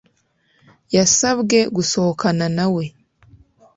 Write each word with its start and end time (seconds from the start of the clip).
Yasabwe 0.95 1.57
gusohokana 1.75 2.45
na 2.55 2.65
we 2.73 2.85